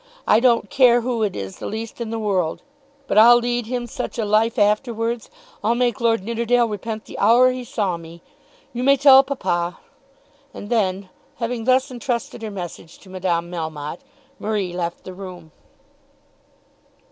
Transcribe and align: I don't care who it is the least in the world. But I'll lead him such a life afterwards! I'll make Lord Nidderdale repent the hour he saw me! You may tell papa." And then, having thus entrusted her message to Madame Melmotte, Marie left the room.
I 0.25 0.39
don't 0.39 0.71
care 0.71 1.01
who 1.01 1.21
it 1.21 1.35
is 1.35 1.59
the 1.59 1.67
least 1.67 2.01
in 2.01 2.09
the 2.09 2.17
world. 2.17 2.63
But 3.05 3.19
I'll 3.19 3.37
lead 3.37 3.67
him 3.67 3.85
such 3.85 4.17
a 4.17 4.25
life 4.25 4.57
afterwards! 4.57 5.29
I'll 5.63 5.75
make 5.75 6.01
Lord 6.01 6.23
Nidderdale 6.23 6.67
repent 6.67 7.05
the 7.05 7.19
hour 7.19 7.51
he 7.51 7.63
saw 7.63 7.97
me! 7.97 8.23
You 8.73 8.81
may 8.81 8.97
tell 8.97 9.21
papa." 9.23 9.77
And 10.55 10.71
then, 10.71 11.09
having 11.35 11.65
thus 11.65 11.91
entrusted 11.91 12.41
her 12.41 12.49
message 12.49 12.97
to 13.01 13.11
Madame 13.11 13.51
Melmotte, 13.51 14.01
Marie 14.39 14.73
left 14.73 15.03
the 15.03 15.13
room. 15.13 15.51